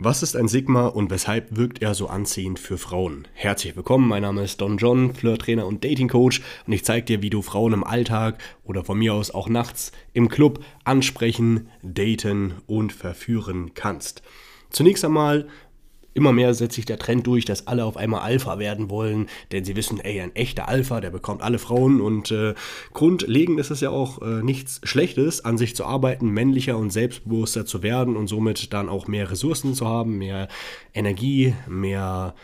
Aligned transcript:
Was 0.00 0.22
ist 0.22 0.36
ein 0.36 0.46
Sigma 0.46 0.86
und 0.86 1.10
weshalb 1.10 1.56
wirkt 1.56 1.82
er 1.82 1.92
so 1.92 2.06
anziehend 2.06 2.60
für 2.60 2.78
Frauen? 2.78 3.26
Herzlich 3.34 3.74
willkommen, 3.74 4.06
mein 4.06 4.22
Name 4.22 4.44
ist 4.44 4.60
Don 4.60 4.76
John, 4.76 5.12
Flirt-Trainer 5.12 5.66
und 5.66 5.82
Dating-Coach 5.82 6.40
und 6.68 6.72
ich 6.72 6.84
zeige 6.84 7.04
dir, 7.04 7.20
wie 7.20 7.30
du 7.30 7.42
Frauen 7.42 7.72
im 7.72 7.82
Alltag 7.82 8.40
oder 8.62 8.84
von 8.84 8.96
mir 8.96 9.12
aus 9.12 9.32
auch 9.32 9.48
nachts 9.48 9.90
im 10.12 10.28
Club 10.28 10.64
ansprechen, 10.84 11.68
daten 11.82 12.54
und 12.68 12.92
verführen 12.92 13.72
kannst. 13.74 14.22
Zunächst 14.70 15.04
einmal 15.04 15.48
Immer 16.18 16.32
mehr 16.32 16.52
setzt 16.52 16.74
sich 16.74 16.84
der 16.84 16.98
Trend 16.98 17.28
durch, 17.28 17.44
dass 17.44 17.68
alle 17.68 17.84
auf 17.84 17.96
einmal 17.96 18.22
Alpha 18.22 18.58
werden 18.58 18.90
wollen, 18.90 19.28
denn 19.52 19.64
sie 19.64 19.76
wissen, 19.76 20.00
ey, 20.00 20.20
ein 20.20 20.34
echter 20.34 20.66
Alpha, 20.66 21.00
der 21.00 21.10
bekommt 21.10 21.42
alle 21.42 21.60
Frauen 21.60 22.00
und 22.00 22.32
äh, 22.32 22.54
grundlegend 22.92 23.60
ist 23.60 23.70
es 23.70 23.80
ja 23.80 23.90
auch 23.90 24.20
äh, 24.20 24.42
nichts 24.42 24.80
Schlechtes, 24.82 25.44
an 25.44 25.58
sich 25.58 25.76
zu 25.76 25.84
arbeiten, 25.84 26.30
männlicher 26.30 26.76
und 26.76 26.90
selbstbewusster 26.90 27.66
zu 27.66 27.84
werden 27.84 28.16
und 28.16 28.26
somit 28.26 28.72
dann 28.72 28.88
auch 28.88 29.06
mehr 29.06 29.30
Ressourcen 29.30 29.74
zu 29.74 29.86
haben, 29.86 30.18
mehr 30.18 30.48
Energie, 30.92 31.54
mehr 31.68 32.34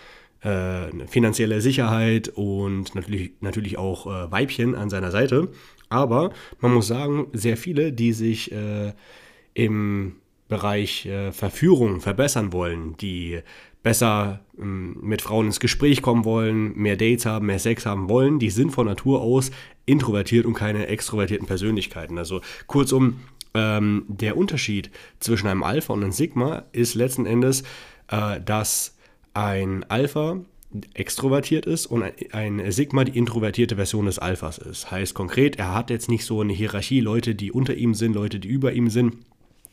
äh, 0.43 1.07
finanzielle 1.09 1.61
Sicherheit 1.61 2.29
und 2.29 2.95
natürlich, 2.95 3.33
natürlich 3.41 3.77
auch 3.77 4.07
äh, 4.07 4.31
Weibchen 4.31 4.77
an 4.77 4.89
seiner 4.89 5.11
Seite. 5.11 5.49
Aber 5.89 6.31
man 6.61 6.73
muss 6.75 6.87
sagen, 6.87 7.27
sehr 7.33 7.57
viele, 7.57 7.93
die 7.93 8.13
sich 8.13 8.53
äh, 8.53 8.93
im 9.53 10.15
Bereich 10.49 11.07
äh, 11.07 11.33
Verführung 11.33 12.01
verbessern 12.01 12.53
wollen, 12.53 12.97
die 12.99 13.41
besser 13.85 14.41
ähm, 14.59 14.97
mit 15.01 15.23
Frauen 15.23 15.47
ins 15.47 15.61
Gespräch 15.61 16.03
kommen 16.03 16.25
wollen, 16.25 16.77
mehr 16.77 16.97
Dates 16.97 17.27
haben, 17.27 17.47
mehr 17.47 17.61
Sex 17.61 17.87
haben 17.87 18.09
wollen, 18.09 18.41
die 18.41 18.51
sind 18.51 18.73
von 18.73 18.87
Natur 18.87 19.21
aus 19.21 19.53
introvertiert 19.87 20.47
und 20.47 20.55
keine 20.55 20.89
extrovertierten 20.89 21.47
Persönlichkeiten. 21.47 22.19
Also 22.19 22.41
kurzum, 22.67 23.21
ähm, 23.53 24.05
der 24.09 24.37
Unterschied 24.37 24.91
zwischen 25.21 25.47
einem 25.47 25.63
Alpha 25.63 25.93
und 25.93 26.03
einem 26.03 26.13
Sigma 26.13 26.65
ist 26.73 26.95
letzten 26.95 27.27
Endes, 27.27 27.63
äh, 28.09 28.41
dass 28.41 28.97
ein 29.35 29.85
Alpha 29.89 30.41
extrovertiert 30.95 31.67
ist 31.67 31.87
und 31.87 32.03
ein 32.33 32.73
Sigma 32.73 33.05
die 33.05 33.17
introvertierte 33.17 33.77
Version 33.77 34.07
des 34.07 34.19
Alphas 34.19 34.59
ist. 34.59 34.91
Heißt 34.91 35.15
konkret, 35.15 35.57
er 35.57 35.73
hat 35.73 35.91
jetzt 35.91 36.09
nicht 36.09 36.25
so 36.25 36.41
eine 36.41 36.53
Hierarchie, 36.53 37.01
Leute, 37.01 37.37
die 37.37 37.53
unter 37.53 37.75
ihm 37.75 37.95
sind, 37.95 38.15
Leute, 38.15 38.41
die 38.41 38.49
über 38.49 38.73
ihm 38.73 38.91
sind, 38.91 39.19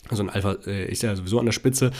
also 0.10 0.24
ein 0.24 0.30
Alpha 0.30 0.58
äh, 0.68 0.92
ist 0.92 1.02
ja 1.02 1.16
sowieso 1.16 1.40
an 1.40 1.46
der 1.46 1.54
Spitze, 1.54 1.92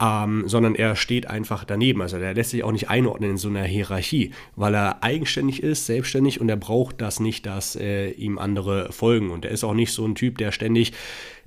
ähm, 0.00 0.44
sondern 0.46 0.74
er 0.74 0.94
steht 0.96 1.26
einfach 1.28 1.64
daneben. 1.64 2.02
Also 2.02 2.18
der 2.18 2.34
lässt 2.34 2.50
sich 2.50 2.64
auch 2.64 2.72
nicht 2.72 2.90
einordnen 2.90 3.32
in 3.32 3.36
so 3.36 3.48
einer 3.48 3.64
Hierarchie, 3.64 4.32
weil 4.54 4.74
er 4.74 5.02
eigenständig 5.02 5.62
ist, 5.62 5.86
selbstständig 5.86 6.40
und 6.40 6.48
er 6.48 6.56
braucht 6.56 7.00
das 7.00 7.20
nicht, 7.20 7.46
dass 7.46 7.76
äh, 7.76 8.10
ihm 8.10 8.38
andere 8.38 8.92
folgen. 8.92 9.30
Und 9.30 9.44
er 9.44 9.50
ist 9.50 9.64
auch 9.64 9.74
nicht 9.74 9.92
so 9.92 10.04
ein 10.04 10.14
Typ, 10.14 10.38
der 10.38 10.52
ständig, 10.52 10.92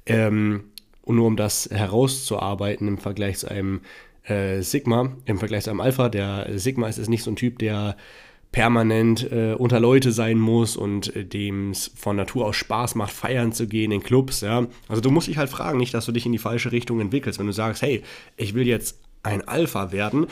ähm, 0.06 0.64
nur 1.06 1.28
um 1.28 1.36
das 1.36 1.69
herauszuarbeiten 1.72 2.88
im 2.88 2.97
Vergleich 2.97 3.39
zu 3.39 3.50
einem 3.50 3.81
äh, 4.23 4.61
Sigma, 4.61 5.11
im 5.25 5.38
Vergleich 5.38 5.63
zu 5.63 5.69
einem 5.69 5.81
Alpha, 5.81 6.09
der 6.09 6.47
Sigma 6.59 6.88
ist, 6.88 6.97
ist 6.97 7.09
nicht 7.09 7.23
so 7.23 7.31
ein 7.31 7.36
Typ, 7.36 7.59
der 7.59 7.97
permanent 8.52 9.31
äh, 9.31 9.53
unter 9.53 9.80
Leute 9.80 10.11
sein 10.11 10.39
muss 10.39 10.75
und 10.75 11.16
äh, 11.16 11.23
dem 11.23 11.72
es 11.72 11.92
von 11.95 12.16
Natur 12.16 12.45
aus 12.45 12.56
Spaß 12.56 12.95
macht, 12.95 13.11
feiern 13.11 13.53
zu 13.53 13.67
gehen 13.67 13.91
in 13.91 14.02
Clubs, 14.02 14.41
ja. 14.41 14.66
Also 14.88 15.02
du 15.02 15.11
musst 15.11 15.28
dich 15.28 15.38
halt 15.38 15.50
fragen, 15.50 15.78
nicht, 15.78 15.94
dass 15.94 16.06
du 16.06 16.11
dich 16.11 16.25
in 16.25 16.31
die 16.31 16.39
falsche 16.39 16.72
Richtung 16.72 17.00
entwickelst. 17.00 17.38
Wenn 17.39 17.45
du 17.45 17.53
sagst, 17.53 17.81
hey, 17.81 18.02
ich 18.38 18.56
will 18.56 18.66
jetzt 18.66 19.00
ein 19.22 19.47
Alpha 19.47 19.91
werden 19.91 20.28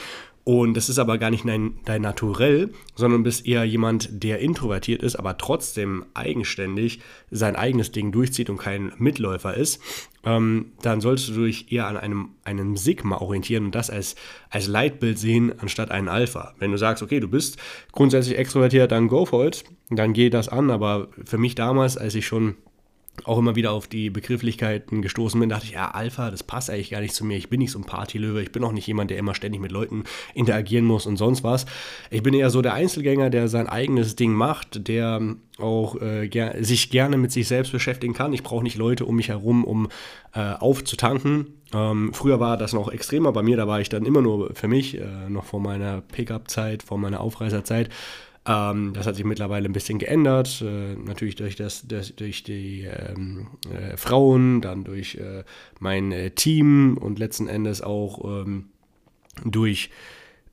und 0.47 0.75
das 0.75 0.87
ist 0.87 0.97
aber 0.97 1.17
gar 1.17 1.29
nicht 1.29 1.45
dein, 1.45 1.73
dein 1.83 2.03
Naturell, 2.03 2.69
sondern 2.95 3.23
bist 3.23 3.45
eher 3.45 3.65
jemand, 3.65 4.23
der 4.23 4.39
introvertiert 4.39 5.03
ist, 5.03 5.17
aber 5.17 5.37
trotzdem 5.37 6.05
eigenständig 6.13 7.01
sein 7.29 7.57
eigenes 7.57 7.91
Ding 7.91 8.13
durchzieht 8.13 8.49
und 8.49 8.55
kein 8.55 8.93
Mitläufer 8.97 9.55
ist. 9.55 9.81
Ähm, 10.23 10.71
dann 10.81 11.01
solltest 11.01 11.35
du 11.35 11.43
dich 11.43 11.73
eher 11.73 11.87
an 11.87 11.97
einem, 11.97 12.29
einem 12.45 12.77
Sigma 12.77 13.17
orientieren 13.17 13.65
und 13.65 13.75
das 13.75 13.89
als, 13.89 14.15
als 14.49 14.67
Leitbild 14.67 15.19
sehen, 15.19 15.51
anstatt 15.59 15.91
einen 15.91 16.07
Alpha. 16.07 16.53
Wenn 16.59 16.71
du 16.71 16.77
sagst, 16.77 17.03
okay, 17.03 17.19
du 17.19 17.27
bist 17.27 17.57
grundsätzlich 17.91 18.37
extrovertiert, 18.37 18.93
dann 18.93 19.09
go 19.09 19.25
for 19.25 19.45
it, 19.45 19.65
dann 19.89 20.13
geh 20.13 20.29
das 20.29 20.47
an. 20.47 20.71
Aber 20.71 21.09
für 21.25 21.37
mich 21.37 21.55
damals, 21.55 21.97
als 21.97 22.15
ich 22.15 22.25
schon 22.25 22.55
auch 23.23 23.37
immer 23.37 23.55
wieder 23.55 23.71
auf 23.71 23.87
die 23.87 24.09
Begrifflichkeiten 24.09 25.01
gestoßen 25.01 25.39
bin, 25.39 25.49
dachte 25.49 25.65
ich, 25.65 25.71
ja, 25.71 25.89
Alpha, 25.91 26.31
das 26.31 26.43
passt 26.43 26.69
eigentlich 26.69 26.91
gar 26.91 27.01
nicht 27.01 27.13
zu 27.13 27.25
mir. 27.25 27.37
Ich 27.37 27.49
bin 27.49 27.59
nicht 27.59 27.71
so 27.71 27.79
ein 27.79 27.85
Partylöwe, 27.85 28.41
ich 28.41 28.51
bin 28.51 28.63
auch 28.63 28.71
nicht 28.71 28.87
jemand, 28.87 29.11
der 29.11 29.17
immer 29.17 29.35
ständig 29.35 29.61
mit 29.61 29.71
Leuten 29.71 30.03
interagieren 30.33 30.85
muss 30.85 31.05
und 31.05 31.17
sonst 31.17 31.43
was. 31.43 31.65
Ich 32.09 32.23
bin 32.23 32.33
eher 32.33 32.49
so 32.49 32.61
der 32.61 32.73
Einzelgänger, 32.73 33.29
der 33.29 33.47
sein 33.47 33.67
eigenes 33.67 34.15
Ding 34.15 34.33
macht, 34.33 34.87
der 34.87 35.35
auch 35.59 35.99
äh, 36.01 36.27
ger 36.27 36.63
sich 36.63 36.91
gerne 36.91 37.17
mit 37.17 37.31
sich 37.31 37.47
selbst 37.47 37.71
beschäftigen 37.71 38.13
kann. 38.13 38.33
Ich 38.33 38.43
brauche 38.43 38.63
nicht 38.63 38.77
Leute 38.77 39.05
um 39.05 39.15
mich 39.15 39.29
herum, 39.29 39.63
um 39.63 39.89
äh, 40.33 40.53
aufzutanken. 40.53 41.47
Ähm, 41.73 42.13
früher 42.13 42.39
war 42.39 42.57
das 42.57 42.73
noch 42.73 42.89
extremer 42.89 43.31
bei 43.33 43.43
mir, 43.43 43.57
da 43.57 43.67
war 43.67 43.81
ich 43.81 43.89
dann 43.89 44.05
immer 44.05 44.21
nur 44.21 44.53
für 44.55 44.67
mich, 44.67 44.99
äh, 44.99 45.29
noch 45.29 45.45
vor 45.45 45.59
meiner 45.59 46.01
Pickup-Zeit, 46.01 46.83
vor 46.83 46.97
meiner 46.97 47.19
Aufreißerzeit. 47.19 47.89
Ähm, 48.47 48.93
das 48.93 49.05
hat 49.05 49.15
sich 49.15 49.25
mittlerweile 49.25 49.67
ein 49.67 49.73
bisschen 49.73 49.99
geändert, 49.99 50.63
äh, 50.65 50.95
natürlich 50.95 51.35
durch, 51.35 51.55
das, 51.55 51.85
das 51.87 52.15
durch 52.15 52.43
die 52.43 52.83
ähm, 52.83 53.47
äh, 53.69 53.97
Frauen, 53.97 54.61
dann 54.61 54.85
durch 54.85 55.15
äh, 55.15 55.43
mein 55.79 56.11
äh, 56.13 56.31
Team 56.31 56.97
und 56.97 57.19
letzten 57.19 57.47
Endes 57.47 57.81
auch 57.81 58.23
ähm, 58.23 58.69
durch 59.43 59.89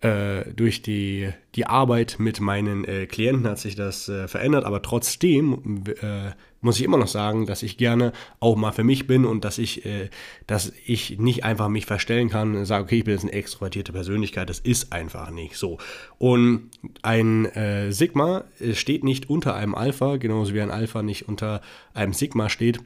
äh, 0.04 0.52
durch 0.54 0.82
die, 0.82 1.30
die 1.54 1.66
Arbeit 1.66 2.16
mit 2.18 2.38
meinen 2.38 2.84
äh, 2.84 3.06
Klienten 3.06 3.48
hat 3.48 3.58
sich 3.58 3.74
das 3.74 4.06
äh, 4.10 4.28
verändert, 4.28 4.66
aber 4.66 4.82
trotzdem 4.82 5.82
äh, 6.02 6.32
muss 6.60 6.76
ich 6.76 6.84
immer 6.84 6.98
noch 6.98 7.08
sagen, 7.08 7.46
dass 7.46 7.62
ich 7.62 7.78
gerne 7.78 8.12
auch 8.38 8.54
mal 8.54 8.72
für 8.72 8.84
mich 8.84 9.06
bin 9.06 9.24
und 9.24 9.46
dass 9.46 9.56
ich, 9.56 9.86
äh, 9.86 10.10
dass 10.46 10.74
ich 10.84 11.18
nicht 11.18 11.44
einfach 11.44 11.68
mich 11.68 11.86
verstellen 11.86 12.28
kann 12.28 12.54
und 12.54 12.66
sage, 12.66 12.84
okay, 12.84 12.98
ich 12.98 13.04
bin 13.04 13.14
jetzt 13.14 13.22
eine 13.22 13.32
extrovertierte 13.32 13.92
Persönlichkeit, 13.92 14.50
das 14.50 14.58
ist 14.58 14.92
einfach 14.92 15.30
nicht 15.30 15.56
so. 15.56 15.78
Und 16.18 16.68
ein 17.00 17.46
äh, 17.46 17.90
Sigma 17.90 18.44
steht 18.74 19.04
nicht 19.04 19.30
unter 19.30 19.54
einem 19.54 19.74
Alpha, 19.74 20.18
genauso 20.18 20.52
wie 20.52 20.60
ein 20.60 20.70
Alpha 20.70 21.02
nicht 21.02 21.28
unter 21.28 21.62
einem 21.94 22.12
Sigma 22.12 22.50
steht 22.50 22.80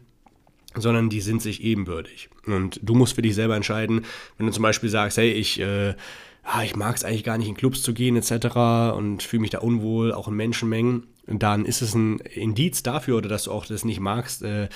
sondern 0.74 1.08
die 1.08 1.22
sind 1.22 1.42
sich 1.42 1.64
ebenbürtig. 1.64 2.28
Und 2.46 2.78
du 2.82 2.94
musst 2.94 3.14
für 3.14 3.22
dich 3.22 3.34
selber 3.34 3.56
entscheiden, 3.56 4.04
wenn 4.36 4.46
du 4.46 4.52
zum 4.52 4.62
Beispiel 4.62 4.90
sagst, 4.90 5.16
hey, 5.16 5.32
ich 5.32 5.58
äh, 5.58 5.94
ah, 6.42 6.62
ich 6.62 6.76
mag 6.76 6.96
es 6.96 7.04
eigentlich 7.04 7.24
gar 7.24 7.38
nicht 7.38 7.48
in 7.48 7.56
Clubs 7.56 7.82
zu 7.82 7.92
gehen 7.92 8.16
etc. 8.16 8.94
und 8.96 9.22
fühle 9.22 9.42
mich 9.42 9.50
da 9.50 9.58
unwohl, 9.58 10.12
auch 10.12 10.28
in 10.28 10.34
Menschenmengen, 10.34 11.06
dann 11.26 11.64
ist 11.64 11.82
es 11.82 11.94
ein 11.94 12.18
Indiz 12.18 12.82
dafür, 12.82 13.18
oder 13.18 13.28
dass 13.28 13.44
du 13.44 13.52
auch 13.52 13.66
das 13.66 13.84
nicht 13.84 14.00
magst, 14.00 14.42
äh, 14.42 14.68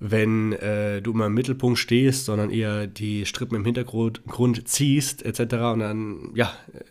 wenn 0.00 0.54
äh, 0.54 1.02
du 1.02 1.12
immer 1.12 1.26
im 1.26 1.34
Mittelpunkt 1.34 1.78
stehst, 1.78 2.24
sondern 2.24 2.50
eher 2.50 2.86
die 2.86 3.26
Strippen 3.26 3.54
im 3.56 3.66
Hintergrund 3.66 4.22
ziehst 4.66 5.22
etc. 5.22 5.40
und 5.74 5.80
dann 5.80 6.30
ja 6.34 6.50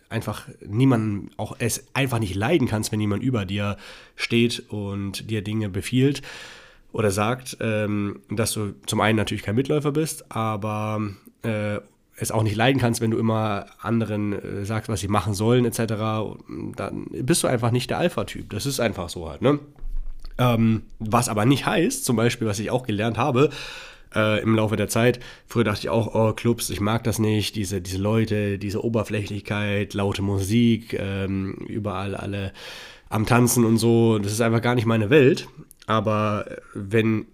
einfach 0.09 0.47
niemanden 0.65 1.31
auch 1.35 1.55
es 1.57 1.87
einfach 1.93 2.19
nicht 2.19 2.35
leiden 2.35 2.67
kannst, 2.67 2.91
wenn 2.91 3.01
jemand 3.01 3.23
über 3.23 3.45
dir 3.45 3.77
steht 4.15 4.63
und 4.69 5.31
dir 5.31 5.41
Dinge 5.41 5.69
befiehlt 5.69 6.21
oder 6.91 7.09
sagt, 7.09 7.57
ähm, 7.61 8.21
dass 8.29 8.53
du 8.53 8.75
zum 8.85 9.01
einen 9.01 9.17
natürlich 9.17 9.43
kein 9.43 9.55
Mitläufer 9.55 9.91
bist, 9.91 10.31
aber 10.31 11.01
äh, 11.41 11.79
es 12.19 12.31
auch 12.31 12.43
nicht 12.43 12.55
leiden 12.55 12.79
kannst, 12.79 13.01
wenn 13.01 13.11
du 13.11 13.17
immer 13.17 13.65
anderen 13.81 14.33
äh, 14.33 14.65
sagst, 14.65 14.89
was 14.89 14.99
sie 14.99 15.07
machen 15.07 15.33
sollen, 15.33 15.65
etc., 15.65 15.93
dann 16.75 17.05
bist 17.11 17.43
du 17.43 17.47
einfach 17.47 17.71
nicht 17.71 17.89
der 17.89 17.97
Alpha-Typ. 17.97 18.49
Das 18.49 18.65
ist 18.65 18.79
einfach 18.79 19.09
so 19.09 19.29
halt, 19.29 19.41
ne? 19.41 19.59
Ähm, 20.37 20.83
was 20.99 21.27
aber 21.27 21.45
nicht 21.45 21.65
heißt, 21.65 22.05
zum 22.05 22.15
Beispiel, 22.15 22.47
was 22.47 22.59
ich 22.59 22.71
auch 22.71 22.83
gelernt 22.83 23.17
habe, 23.17 23.49
äh, 24.15 24.41
im 24.41 24.55
Laufe 24.55 24.75
der 24.75 24.87
Zeit. 24.87 25.19
Früher 25.47 25.65
dachte 25.65 25.81
ich 25.81 25.89
auch, 25.89 26.15
oh, 26.15 26.33
Clubs, 26.33 26.69
ich 26.69 26.79
mag 26.79 27.03
das 27.03 27.19
nicht, 27.19 27.55
diese, 27.55 27.81
diese 27.81 27.97
Leute, 27.97 28.57
diese 28.57 28.83
Oberflächlichkeit, 28.83 29.93
laute 29.93 30.21
Musik, 30.21 30.93
ähm, 30.93 31.53
überall 31.67 32.15
alle 32.15 32.53
am 33.09 33.25
Tanzen 33.25 33.65
und 33.65 33.77
so. 33.77 34.19
Das 34.19 34.31
ist 34.31 34.41
einfach 34.41 34.61
gar 34.61 34.75
nicht 34.75 34.85
meine 34.85 35.09
Welt. 35.09 35.47
Aber 35.87 36.45
wenn 36.73 37.25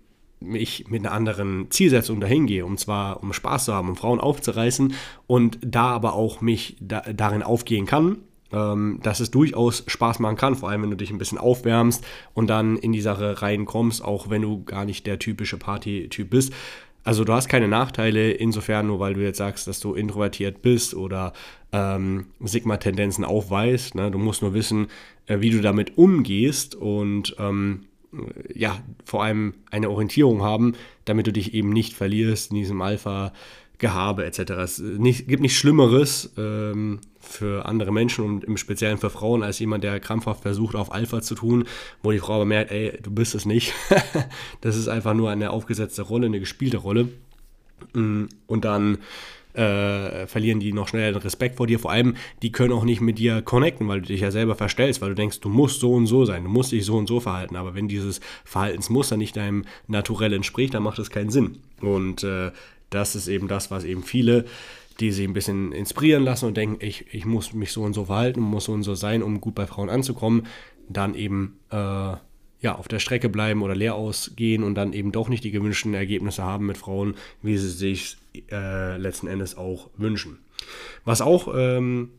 ich 0.53 0.87
mit 0.89 1.05
einer 1.05 1.13
anderen 1.13 1.71
Zielsetzung 1.71 2.19
dahin 2.19 2.45
gehe, 2.45 2.65
um 2.65 2.77
zwar 2.77 3.23
um 3.23 3.33
Spaß 3.33 3.65
zu 3.65 3.73
haben, 3.73 3.89
um 3.89 3.95
Frauen 3.95 4.19
aufzureißen 4.19 4.93
und 5.27 5.57
da 5.61 5.87
aber 5.87 6.13
auch 6.13 6.41
mich 6.41 6.77
da, 6.79 7.01
darin 7.01 7.43
aufgehen 7.43 7.85
kann, 7.85 8.17
ähm, 8.51 8.99
dass 9.03 9.19
es 9.19 9.31
durchaus 9.31 9.83
Spaß 9.87 10.19
machen 10.19 10.37
kann, 10.37 10.55
vor 10.55 10.69
allem 10.69 10.83
wenn 10.83 10.91
du 10.91 10.97
dich 10.97 11.11
ein 11.11 11.17
bisschen 11.17 11.37
aufwärmst 11.37 12.03
und 12.33 12.47
dann 12.47 12.77
in 12.77 12.91
die 12.91 13.01
Sache 13.01 13.41
reinkommst, 13.41 14.03
auch 14.03 14.29
wenn 14.29 14.41
du 14.41 14.63
gar 14.63 14.85
nicht 14.85 15.07
der 15.07 15.19
typische 15.19 15.57
Party-Typ 15.57 16.29
bist. 16.29 16.53
Also 17.03 17.23
du 17.23 17.33
hast 17.33 17.49
keine 17.49 17.67
Nachteile 17.67 18.31
insofern, 18.31 18.87
nur 18.87 18.99
weil 18.99 19.13
du 19.13 19.21
jetzt 19.21 19.37
sagst, 19.37 19.67
dass 19.67 19.79
du 19.79 19.93
introvertiert 19.93 20.63
bist 20.63 20.95
oder 20.95 21.33
ähm, 21.71 22.27
Sigma-Tendenzen 22.39 23.23
aufweist. 23.23 23.93
Ne? 23.93 24.09
Du 24.09 24.17
musst 24.17 24.41
nur 24.41 24.55
wissen, 24.55 24.87
äh, 25.27 25.39
wie 25.39 25.51
du 25.51 25.61
damit 25.61 25.99
umgehst 25.99 26.73
und 26.73 27.35
ähm, 27.37 27.85
ja, 28.53 28.77
vor 29.03 29.23
allem 29.23 29.53
eine 29.71 29.89
Orientierung 29.89 30.41
haben, 30.41 30.75
damit 31.05 31.27
du 31.27 31.33
dich 31.33 31.53
eben 31.53 31.69
nicht 31.69 31.93
verlierst 31.93 32.51
in 32.51 32.57
diesem 32.57 32.81
Alpha-Gehabe 32.81 34.25
etc. 34.25 34.39
Es 34.51 34.79
nicht, 34.79 35.27
gibt 35.27 35.41
nichts 35.41 35.57
Schlimmeres 35.57 36.33
ähm, 36.37 36.99
für 37.19 37.65
andere 37.65 37.91
Menschen 37.91 38.25
und 38.25 38.43
im 38.43 38.57
Speziellen 38.57 38.97
für 38.97 39.09
Frauen 39.09 39.43
als 39.43 39.59
jemand, 39.59 39.83
der 39.83 39.99
krampfhaft 39.99 40.41
versucht, 40.41 40.75
auf 40.75 40.91
Alpha 40.91 41.21
zu 41.21 41.35
tun, 41.35 41.65
wo 42.03 42.11
die 42.11 42.19
Frau 42.19 42.35
aber 42.35 42.45
merkt, 42.45 42.71
ey, 42.71 42.97
du 43.01 43.11
bist 43.11 43.35
es 43.35 43.45
nicht. 43.45 43.73
das 44.61 44.75
ist 44.75 44.87
einfach 44.87 45.13
nur 45.13 45.29
eine 45.29 45.49
aufgesetzte 45.49 46.03
Rolle, 46.03 46.27
eine 46.27 46.39
gespielte 46.39 46.77
Rolle. 46.77 47.09
Mm, 47.93 48.25
und 48.47 48.65
dann 48.65 48.99
äh, 49.53 50.27
verlieren 50.27 50.59
die 50.59 50.73
noch 50.73 50.87
schneller 50.87 51.13
den 51.13 51.21
Respekt 51.21 51.55
vor 51.55 51.67
dir. 51.67 51.79
Vor 51.79 51.91
allem, 51.91 52.15
die 52.41 52.51
können 52.51 52.73
auch 52.73 52.83
nicht 52.83 53.01
mit 53.01 53.17
dir 53.17 53.41
connecten, 53.41 53.87
weil 53.87 54.01
du 54.01 54.07
dich 54.07 54.21
ja 54.21 54.31
selber 54.31 54.55
verstellst, 54.55 55.01
weil 55.01 55.09
du 55.09 55.15
denkst, 55.15 55.39
du 55.39 55.49
musst 55.49 55.79
so 55.79 55.93
und 55.93 56.07
so 56.07 56.25
sein, 56.25 56.43
du 56.43 56.49
musst 56.49 56.71
dich 56.71 56.85
so 56.85 56.97
und 56.97 57.07
so 57.07 57.19
verhalten. 57.19 57.55
Aber 57.55 57.73
wenn 57.73 57.87
dieses 57.87 58.19
Verhaltensmuster 58.43 59.17
nicht 59.17 59.37
deinem 59.37 59.63
Naturell 59.87 60.33
entspricht, 60.33 60.73
dann 60.73 60.83
macht 60.83 60.99
das 60.99 61.09
keinen 61.09 61.29
Sinn. 61.29 61.59
Und 61.81 62.23
äh, 62.23 62.51
das 62.89 63.15
ist 63.15 63.27
eben 63.27 63.47
das, 63.47 63.71
was 63.71 63.83
eben 63.83 64.03
viele 64.03 64.45
die 64.99 65.11
sich 65.11 65.27
ein 65.27 65.33
bisschen 65.33 65.71
inspirieren 65.71 66.23
lassen 66.23 66.45
und 66.45 66.57
denken, 66.57 66.77
ich, 66.79 67.13
ich 67.13 67.25
muss 67.25 67.53
mich 67.53 67.71
so 67.71 67.83
und 67.83 67.93
so 67.93 68.05
verhalten, 68.05 68.39
muss 68.39 68.65
so 68.65 68.71
und 68.71 68.83
so 68.83 68.95
sein, 68.95 69.23
um 69.23 69.41
gut 69.41 69.55
bei 69.55 69.67
Frauen 69.67 69.89
anzukommen, 69.89 70.47
dann 70.87 71.15
eben 71.15 71.59
äh, 71.69 72.13
ja, 72.61 72.75
auf 72.75 72.87
der 72.87 72.99
Strecke 72.99 73.29
bleiben 73.29 73.61
oder 73.61 73.75
leer 73.75 73.95
ausgehen 73.95 74.63
und 74.63 74.75
dann 74.75 74.93
eben 74.93 75.11
doch 75.11 75.29
nicht 75.29 75.43
die 75.43 75.51
gewünschten 75.51 75.93
Ergebnisse 75.93 76.43
haben 76.43 76.65
mit 76.65 76.77
Frauen, 76.77 77.15
wie 77.41 77.57
sie 77.57 77.69
sich 77.69 78.17
äh, 78.51 78.97
letzten 78.97 79.27
Endes 79.27 79.57
auch 79.57 79.89
wünschen. 79.97 80.39
Was 81.03 81.21
auch 81.21 81.53
ähm, 81.55 82.09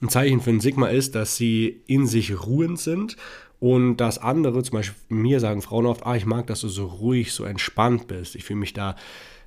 ein 0.00 0.08
Zeichen 0.08 0.40
für 0.40 0.50
ein 0.50 0.60
Sigma 0.60 0.88
ist, 0.88 1.14
dass 1.14 1.36
sie 1.36 1.82
in 1.86 2.06
sich 2.06 2.44
ruhend 2.44 2.78
sind 2.80 3.16
und 3.60 3.98
dass 3.98 4.18
andere, 4.18 4.62
zum 4.64 4.78
Beispiel 4.78 4.96
mir 5.08 5.38
sagen 5.38 5.62
Frauen 5.62 5.86
oft, 5.86 6.04
ah, 6.04 6.16
ich 6.16 6.26
mag, 6.26 6.48
dass 6.48 6.62
du 6.62 6.68
so 6.68 6.86
ruhig, 6.86 7.32
so 7.32 7.44
entspannt 7.44 8.08
bist. 8.08 8.34
Ich 8.34 8.44
fühle 8.44 8.58
mich 8.58 8.72
da 8.72 8.96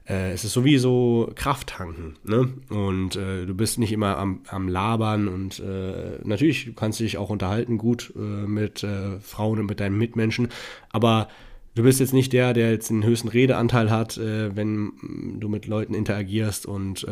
äh, 0.08 0.32
es 0.32 0.44
ist 0.44 0.54
sowieso 0.54 1.32
Krafttanken. 1.36 2.18
Ne? 2.24 2.54
Und 2.70 3.16
äh, 3.16 3.46
du 3.46 3.56
bist 3.56 3.80
nicht 3.80 3.92
immer 3.92 4.18
am, 4.18 4.42
am 4.48 4.68
Labern 4.68 5.28
und 5.28 5.60
äh, 5.60 6.20
natürlich 6.24 6.76
kannst 6.76 7.00
du 7.00 7.04
dich 7.04 7.18
auch 7.18 7.30
unterhalten 7.30 7.78
gut 7.78 8.14
äh, 8.16 8.20
mit 8.20 8.84
äh, 8.84 9.20
Frauen 9.20 9.60
und 9.60 9.66
mit 9.66 9.80
deinen 9.80 9.98
Mitmenschen, 9.98 10.50
aber 10.92 11.28
du 11.74 11.84
bist 11.84 12.00
jetzt 12.00 12.14
nicht 12.14 12.34
der, 12.34 12.54
der 12.54 12.72
jetzt 12.72 12.90
den 12.90 13.04
höchsten 13.04 13.28
Redeanteil 13.28 13.90
hat, 13.90 14.18
äh, 14.18 14.56
wenn 14.56 15.38
du 15.40 15.50
mit 15.50 15.66
Leuten 15.66 15.94
interagierst 15.94 16.66
und 16.66 17.06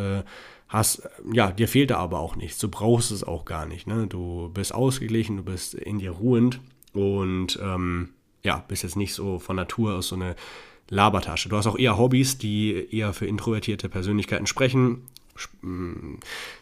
hast, 0.69 1.07
ja, 1.31 1.51
dir 1.51 1.67
fehlt 1.67 1.91
da 1.91 1.97
aber 1.97 2.19
auch 2.19 2.35
nichts. 2.35 2.57
Du 2.57 2.67
brauchst 2.67 3.11
es 3.11 3.23
auch 3.23 3.45
gar 3.45 3.67
nicht. 3.67 3.85
Ne? 3.85 4.07
Du 4.07 4.49
bist 4.51 4.73
ausgeglichen, 4.73 5.37
du 5.37 5.43
bist 5.43 5.75
in 5.75 5.99
dir 5.99 6.11
ruhend 6.11 6.61
und 6.93 7.59
ähm, 7.61 8.09
ja, 8.43 8.63
bist 8.67 8.81
jetzt 8.81 8.95
nicht 8.95 9.13
so 9.13 9.37
von 9.37 9.55
Natur 9.55 9.95
aus 9.95 10.07
so 10.07 10.15
eine 10.15 10.35
Labertasche. 10.89 11.49
Du 11.49 11.57
hast 11.57 11.67
auch 11.67 11.77
eher 11.77 11.97
Hobbys, 11.97 12.37
die 12.37 12.87
eher 12.91 13.13
für 13.13 13.25
introvertierte 13.25 13.89
Persönlichkeiten 13.89 14.47
sprechen. 14.47 15.03
Mm, 15.61 16.15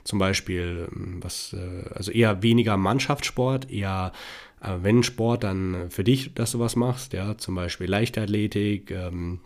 zum 0.04 0.20
Beispiel, 0.20 0.88
mm, 0.92 1.20
was, 1.22 1.54
äh, 1.54 1.90
also 1.94 2.12
eher 2.12 2.42
weniger 2.42 2.78
Mannschaftssport, 2.78 3.70
eher 3.70 4.14
äh, 4.62 4.78
wenn 4.82 5.04
Sport, 5.04 5.44
dann 5.44 5.90
für 5.90 6.04
dich, 6.04 6.34
dass 6.34 6.52
du 6.52 6.60
was 6.60 6.76
machst, 6.76 7.14
ja, 7.14 7.38
zum 7.38 7.56
Beispiel 7.56 7.90
Leichtathletik 7.90 8.92
ähm, 8.92 9.40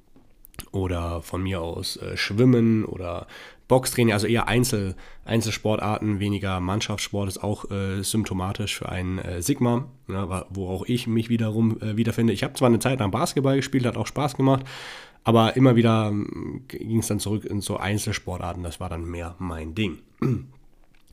oder 0.71 1.21
von 1.21 1.43
mir 1.43 1.61
aus 1.61 1.97
äh, 1.97 2.17
Schwimmen 2.17 2.85
oder 2.85 3.27
Boxtraining, 3.67 4.13
also 4.13 4.27
eher 4.27 4.47
Einzel, 4.47 4.95
Einzelsportarten, 5.23 6.19
weniger 6.19 6.59
Mannschaftssport 6.59 7.27
ist 7.27 7.43
auch 7.43 7.69
äh, 7.71 8.03
symptomatisch 8.03 8.77
für 8.77 8.89
ein 8.89 9.17
äh, 9.17 9.41
Sigma, 9.41 9.87
ne, 10.07 10.45
wo 10.49 10.69
auch 10.69 10.85
ich 10.85 11.07
mich 11.07 11.29
wiederum 11.29 11.81
äh, 11.81 11.97
wiederfinde. 11.97 12.31
Ich 12.31 12.43
habe 12.43 12.53
zwar 12.53 12.67
eine 12.67 12.79
Zeit 12.79 12.99
lang 12.99 13.09
Basketball 13.11 13.55
gespielt, 13.55 13.85
hat 13.85 13.97
auch 13.97 14.07
Spaß 14.07 14.35
gemacht, 14.35 14.65
aber 15.23 15.55
immer 15.55 15.75
wieder 15.75 16.09
ähm, 16.09 16.63
ging 16.67 16.99
es 16.99 17.07
dann 17.07 17.19
zurück 17.19 17.45
in 17.45 17.61
so 17.61 17.77
Einzelsportarten, 17.77 18.61
das 18.61 18.79
war 18.79 18.89
dann 18.89 19.05
mehr 19.05 19.35
mein 19.39 19.73
Ding. 19.73 19.99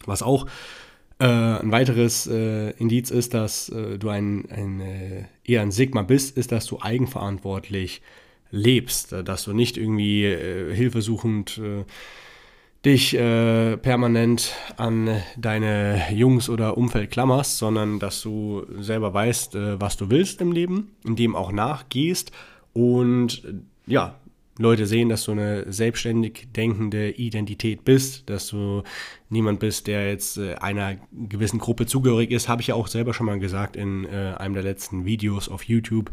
Was 0.04 0.22
auch 0.22 0.46
äh, 1.18 1.24
ein 1.24 1.72
weiteres 1.72 2.26
äh, 2.26 2.70
Indiz 2.72 3.10
ist, 3.10 3.32
dass 3.32 3.70
äh, 3.70 3.98
du 3.98 4.10
ein, 4.10 4.44
ein 4.50 5.28
eher 5.44 5.62
ein 5.62 5.70
Sigma 5.70 6.02
bist, 6.02 6.36
ist, 6.36 6.52
dass 6.52 6.66
du 6.66 6.80
eigenverantwortlich 6.82 8.02
lebst, 8.52 9.12
dass 9.12 9.44
du 9.44 9.52
nicht 9.52 9.76
irgendwie 9.76 10.24
hilfesuchend 10.24 11.60
dich 12.84 13.14
äh, 13.16 13.76
permanent 13.76 14.54
an 14.76 15.22
deine 15.36 16.02
Jungs 16.12 16.48
oder 16.48 16.76
Umfeld 16.76 17.10
klammerst, 17.10 17.58
sondern 17.58 18.00
dass 18.00 18.22
du 18.22 18.66
selber 18.80 19.14
weißt, 19.14 19.54
äh, 19.54 19.80
was 19.80 19.96
du 19.96 20.10
willst 20.10 20.40
im 20.40 20.52
Leben, 20.52 20.90
in 21.04 21.14
dem 21.14 21.36
auch 21.36 21.52
nachgehst. 21.52 22.32
Und 22.72 23.44
äh, 23.44 23.54
ja, 23.86 24.16
Leute 24.58 24.86
sehen, 24.86 25.08
dass 25.08 25.24
du 25.24 25.32
eine 25.32 25.72
selbstständig 25.72 26.48
denkende 26.54 27.10
Identität 27.10 27.84
bist, 27.84 28.28
dass 28.28 28.48
du 28.48 28.82
niemand 29.30 29.60
bist, 29.60 29.86
der 29.86 30.08
jetzt 30.08 30.36
äh, 30.36 30.56
einer 30.56 30.96
gewissen 31.10 31.58
Gruppe 31.58 31.86
zugehörig 31.86 32.30
ist, 32.30 32.48
habe 32.48 32.60
ich 32.60 32.68
ja 32.68 32.74
auch 32.74 32.86
selber 32.86 33.14
schon 33.14 33.26
mal 33.26 33.38
gesagt 33.38 33.76
in 33.76 34.04
äh, 34.04 34.34
einem 34.36 34.54
der 34.54 34.62
letzten 34.62 35.06
Videos 35.06 35.48
auf 35.48 35.64
YouTube, 35.64 36.10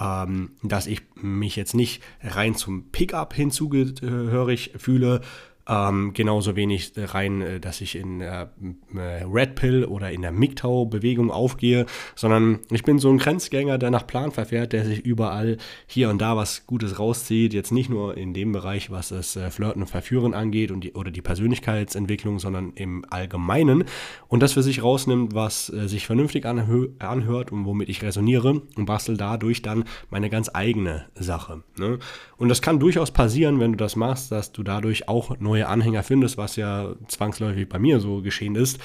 ähm, 0.00 0.50
dass 0.64 0.88
ich 0.88 1.02
mich 1.14 1.54
jetzt 1.54 1.74
nicht 1.74 2.02
rein 2.22 2.56
zum 2.56 2.90
Pickup 2.90 3.34
hinzugehörig 3.34 4.72
fühle, 4.76 5.20
ähm, 5.68 6.12
genauso 6.12 6.54
wenig 6.56 6.92
rein, 6.96 7.42
äh, 7.42 7.60
dass 7.60 7.80
ich 7.80 7.96
in 7.96 8.20
der 8.20 8.52
äh, 8.94 9.24
Red 9.24 9.56
Pill 9.56 9.84
oder 9.84 10.10
in 10.12 10.22
der 10.22 10.32
MGTOW-Bewegung 10.32 11.30
aufgehe, 11.30 11.86
sondern 12.14 12.60
ich 12.70 12.84
bin 12.84 12.98
so 12.98 13.10
ein 13.10 13.18
Grenzgänger, 13.18 13.78
der 13.78 13.90
nach 13.90 14.06
Plan 14.06 14.30
verfährt, 14.30 14.72
der 14.72 14.84
sich 14.84 15.00
überall 15.00 15.56
hier 15.86 16.10
und 16.10 16.20
da 16.20 16.36
was 16.36 16.66
Gutes 16.66 16.98
rauszieht. 16.98 17.52
Jetzt 17.52 17.72
nicht 17.72 17.90
nur 17.90 18.16
in 18.16 18.32
dem 18.32 18.52
Bereich, 18.52 18.90
was 18.90 19.08
das 19.08 19.36
äh, 19.36 19.50
Flirten 19.50 19.82
und 19.82 19.88
Verführen 19.88 20.34
angeht 20.34 20.70
und 20.70 20.82
die, 20.82 20.92
oder 20.92 21.10
die 21.10 21.22
Persönlichkeitsentwicklung, 21.22 22.38
sondern 22.38 22.72
im 22.74 23.04
Allgemeinen 23.10 23.84
und 24.28 24.42
das 24.42 24.52
für 24.52 24.62
sich 24.62 24.82
rausnimmt, 24.82 25.34
was 25.34 25.70
äh, 25.70 25.88
sich 25.88 26.06
vernünftig 26.06 26.46
anhört 26.46 27.52
und 27.52 27.64
womit 27.64 27.88
ich 27.88 28.02
resoniere 28.02 28.62
und 28.76 28.86
bastel 28.86 29.16
dadurch 29.16 29.62
dann 29.62 29.84
meine 30.10 30.30
ganz 30.30 30.50
eigene 30.52 31.06
Sache. 31.14 31.62
Ne? 31.78 31.98
Und 32.36 32.48
das 32.48 32.62
kann 32.62 32.78
durchaus 32.78 33.10
passieren, 33.10 33.58
wenn 33.60 33.72
du 33.72 33.78
das 33.78 33.96
machst, 33.96 34.30
dass 34.30 34.52
du 34.52 34.62
dadurch 34.62 35.08
auch 35.08 35.38
neue 35.40 35.55
neue 35.56 35.68
Anhänger 35.68 36.02
findest, 36.02 36.36
was 36.36 36.56
ja 36.56 36.94
zwangsläufig 37.08 37.68
bei 37.68 37.78
mir 37.78 38.00
so 38.00 38.20
geschehen 38.20 38.54
ist, 38.54 38.78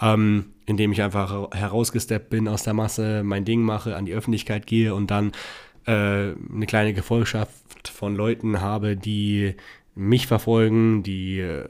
ähm, 0.00 0.46
indem 0.66 0.92
ich 0.92 1.02
einfach 1.02 1.50
herausgesteppt 1.52 2.30
bin 2.30 2.48
aus 2.48 2.62
der 2.62 2.74
Masse, 2.74 3.22
mein 3.24 3.44
Ding 3.44 3.62
mache, 3.62 3.96
an 3.96 4.04
die 4.04 4.12
Öffentlichkeit 4.12 4.66
gehe 4.66 4.94
und 4.94 5.10
dann 5.10 5.32
äh, 5.86 5.90
eine 5.90 6.66
kleine 6.66 6.92
Gefolgschaft 6.92 7.88
von 7.88 8.14
Leuten 8.14 8.60
habe, 8.60 8.96
die 8.96 9.54
mich 9.94 10.28
verfolgen, 10.28 11.02
die 11.02 11.40
äh, 11.40 11.68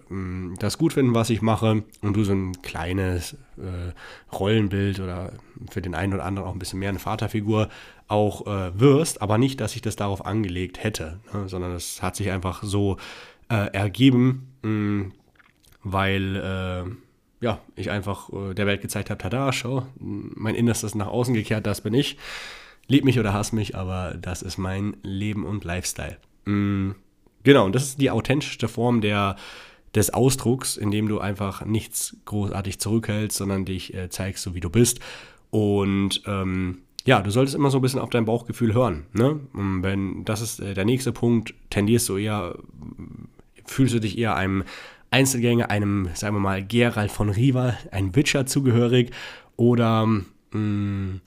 das 0.58 0.76
gut 0.76 0.92
finden, 0.92 1.14
was 1.14 1.30
ich 1.30 1.40
mache 1.40 1.82
und 2.02 2.16
du 2.16 2.24
so 2.24 2.32
ein 2.32 2.60
kleines 2.60 3.34
äh, 3.56 3.92
Rollenbild 4.36 5.00
oder 5.00 5.32
für 5.70 5.80
den 5.80 5.94
einen 5.94 6.12
oder 6.12 6.24
anderen 6.24 6.46
auch 6.46 6.52
ein 6.52 6.58
bisschen 6.58 6.78
mehr 6.78 6.90
eine 6.90 6.98
Vaterfigur 6.98 7.68
auch 8.06 8.46
äh, 8.46 8.78
wirst, 8.78 9.22
aber 9.22 9.38
nicht, 9.38 9.60
dass 9.60 9.76
ich 9.76 9.82
das 9.82 9.96
darauf 9.96 10.26
angelegt 10.26 10.82
hätte, 10.82 11.20
ne, 11.32 11.48
sondern 11.48 11.72
es 11.72 12.02
hat 12.02 12.16
sich 12.16 12.30
einfach 12.30 12.62
so 12.62 12.98
äh, 13.50 13.72
ergeben, 13.72 14.47
mh, 14.62 14.70
mm, 14.70 15.12
weil 15.82 16.36
äh, 16.36 17.44
ja, 17.44 17.60
ich 17.76 17.90
einfach 17.90 18.30
äh, 18.32 18.54
der 18.54 18.66
Welt 18.66 18.82
gezeigt 18.82 19.10
habe, 19.10 19.18
tada, 19.18 19.52
schau, 19.52 19.86
mein 19.98 20.54
Innerstes 20.54 20.94
nach 20.94 21.06
außen 21.06 21.34
gekehrt, 21.34 21.66
das 21.66 21.80
bin 21.80 21.94
ich. 21.94 22.16
Lieb 22.86 23.04
mich 23.04 23.18
oder 23.18 23.32
hass 23.32 23.52
mich, 23.52 23.76
aber 23.76 24.16
das 24.20 24.42
ist 24.42 24.58
mein 24.58 24.96
Leben 25.02 25.44
und 25.44 25.64
Lifestyle. 25.64 26.16
Mhm. 26.46 26.94
Genau, 27.44 27.66
und 27.66 27.74
das 27.74 27.84
ist 27.84 28.00
die 28.00 28.10
authentischste 28.10 28.66
Form 28.66 29.00
der, 29.00 29.36
des 29.94 30.12
Ausdrucks, 30.12 30.76
indem 30.76 31.08
du 31.08 31.20
einfach 31.20 31.64
nichts 31.64 32.16
großartig 32.24 32.80
zurückhältst, 32.80 33.38
sondern 33.38 33.64
dich 33.64 33.94
äh, 33.94 34.08
zeigst, 34.08 34.42
so 34.42 34.54
wie 34.54 34.60
du 34.60 34.70
bist. 34.70 35.00
Und 35.50 36.22
ähm, 36.26 36.78
ja, 37.04 37.22
du 37.22 37.30
solltest 37.30 37.54
immer 37.54 37.70
so 37.70 37.78
ein 37.78 37.82
bisschen 37.82 38.00
auf 38.00 38.10
dein 38.10 38.24
Bauchgefühl 38.24 38.74
hören. 38.74 39.06
Ne? 39.12 39.40
Wenn 39.52 40.24
das 40.24 40.40
ist 40.40 40.60
äh, 40.60 40.74
der 40.74 40.84
nächste 40.84 41.12
Punkt, 41.12 41.54
tendierst 41.70 42.08
du 42.08 42.16
eher 42.16 42.56
fühlst 43.68 43.94
du 43.94 44.00
dich 44.00 44.18
eher 44.18 44.36
einem 44.36 44.64
Einzelgänger, 45.10 45.70
einem, 45.70 46.10
sagen 46.14 46.36
wir 46.36 46.40
mal, 46.40 46.64
Gerald 46.64 47.10
von 47.10 47.30
Riva, 47.30 47.76
ein 47.90 48.14
Witcher 48.14 48.46
zugehörig 48.46 49.10
oder 49.56 50.06
mh, 50.06 50.22
mm, 50.52 51.20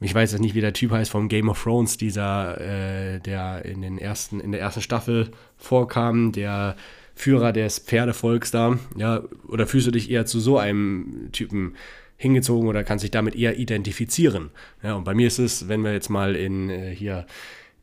ich 0.00 0.14
weiß 0.14 0.32
jetzt 0.32 0.40
nicht, 0.40 0.54
wie 0.54 0.60
der 0.60 0.74
Typ 0.74 0.90
heißt 0.90 1.10
vom 1.10 1.28
Game 1.28 1.48
of 1.48 1.62
Thrones, 1.62 1.96
dieser, 1.96 2.60
äh, 2.60 3.18
der 3.20 3.64
in, 3.64 3.80
den 3.80 3.96
ersten, 3.96 4.40
in 4.40 4.52
der 4.52 4.60
ersten 4.60 4.82
Staffel 4.82 5.30
vorkam, 5.56 6.32
der 6.32 6.76
Führer 7.14 7.52
des 7.52 7.78
Pferdevolks 7.78 8.50
da, 8.50 8.78
ja, 8.96 9.22
oder 9.48 9.66
fühlst 9.66 9.86
du 9.86 9.90
dich 9.90 10.10
eher 10.10 10.26
zu 10.26 10.38
so 10.38 10.58
einem 10.58 11.30
Typen 11.32 11.76
hingezogen 12.18 12.68
oder 12.68 12.84
kannst 12.84 13.04
dich 13.04 13.10
damit 13.10 13.34
eher 13.36 13.58
identifizieren? 13.58 14.50
Ja, 14.82 14.94
und 14.94 15.04
bei 15.04 15.14
mir 15.14 15.26
ist 15.26 15.38
es, 15.38 15.66
wenn 15.66 15.82
wir 15.82 15.92
jetzt 15.92 16.10
mal 16.10 16.36
in 16.36 16.68
äh, 16.68 16.94
hier 16.94 17.26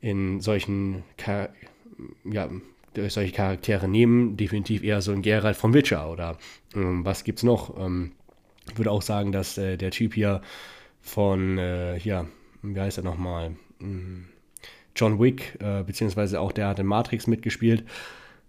in 0.02 0.40
solchen 0.40 1.04
ja, 2.26 2.50
solche 3.08 3.34
Charaktere 3.34 3.88
nehmen, 3.88 4.38
definitiv 4.38 4.84
eher 4.84 5.02
so 5.02 5.12
ein 5.12 5.22
Geralt 5.22 5.56
von 5.56 5.74
Witcher 5.74 6.10
oder 6.10 6.38
ähm, 6.76 7.06
was 7.06 7.24
gibt's 7.24 7.44
noch? 7.44 7.78
Ähm, 7.80 8.12
ich 8.70 8.78
würde 8.78 8.92
auch 8.92 9.02
sagen, 9.02 9.32
dass 9.32 9.58
äh, 9.58 9.78
der 9.78 9.92
Typ 9.92 10.14
hier 10.14 10.42
von, 11.02 11.58
äh, 11.58 12.00
hier, 12.00 12.28
wie 12.62 12.80
heißt 12.80 12.98
er 12.98 13.04
nochmal? 13.04 13.52
Hm, 13.80 14.26
John 14.96 15.20
Wick, 15.20 15.58
äh, 15.60 15.84
beziehungsweise 15.84 16.40
auch 16.40 16.52
der 16.52 16.68
hat 16.68 16.80
in 16.80 16.86
Matrix 16.86 17.28
mitgespielt. 17.28 17.84